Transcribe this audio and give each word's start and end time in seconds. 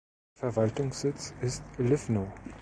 Verwaltungssitz 0.33 1.35
ist 1.41 1.63
Livno. 1.77 2.33